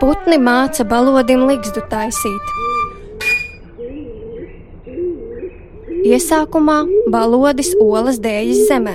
[0.00, 2.52] Putni māca balodim ligzdu taisīt.
[6.08, 6.76] Iesākumā
[7.12, 8.94] balodis olas dējas zemē,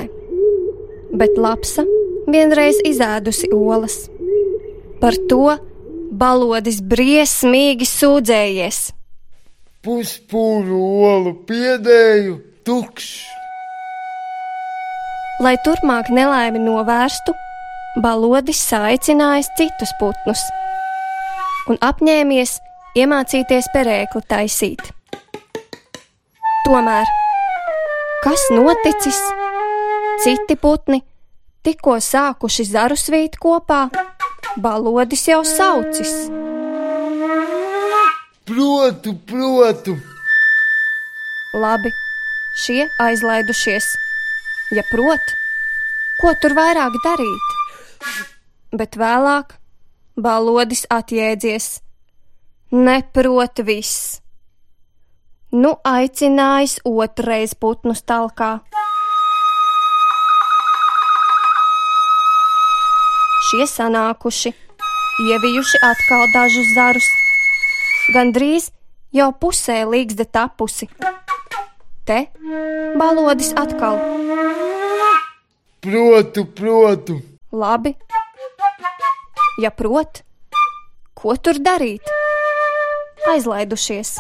[1.22, 1.86] bet lapsa
[2.26, 4.00] vienreiz izēdusi olas.
[4.98, 5.54] Par to
[6.10, 8.82] balodis briesmīgi sūdzējies.
[9.86, 10.82] Puspūru
[11.12, 12.36] olu piedēju
[12.66, 13.14] tukšs.
[15.46, 17.38] Lai turpmāk nelaimi novērstu,
[18.02, 20.42] balodis saicinājis citus putnus
[21.72, 22.58] un apņēmies
[23.00, 24.82] iemācīties perēkli taisīt.
[26.66, 27.10] Tomēr,
[28.24, 29.20] kas noticis?
[30.24, 31.02] Citi putni
[31.66, 33.88] tikko sākuši zaru svīt kopā,
[34.62, 36.14] balodis jau saucis.
[38.46, 39.98] Protu, protu!
[41.56, 41.92] Labi,
[42.64, 43.94] šie aizlaidušies
[44.72, 45.34] ja prot,
[46.22, 47.54] ko tur vairāk darīt.
[48.76, 49.56] Bet vēlāk
[50.16, 51.82] balodis atjēdzies,
[52.72, 54.22] neprot viss.
[55.56, 58.60] Nu aicinājis otrais putnu stalkā.
[63.46, 64.52] Šie sanākuši,
[65.30, 67.08] ievijuši atkal dažus zarus,
[68.16, 68.72] gandrīz
[69.14, 70.90] jau pusē līgzda tapusi.
[72.06, 72.20] Te
[72.98, 74.02] balodis atkal
[75.86, 77.22] Protu, protu!
[77.52, 77.94] Labi.
[79.56, 80.20] Ja prot,
[81.16, 82.10] ko tur darīt?
[83.32, 84.18] Aizlaidušies.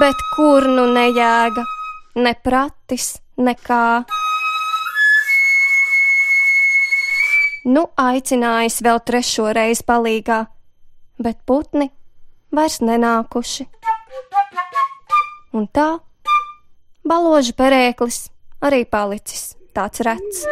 [0.00, 1.64] Bet kur nu nejēga,
[2.20, 4.04] ne pratis, nekā.
[7.64, 10.42] Nu, aicinājis vēl trešo reizi palīgā,
[11.16, 11.88] bet putni
[12.52, 13.70] vairs nenākuši.
[15.56, 15.88] Un tā
[17.08, 18.26] baložu perēklis
[18.60, 20.44] arī palicis tāds rets.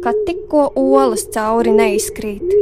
[0.00, 2.54] Kad tikko olas cauri neizkrīt,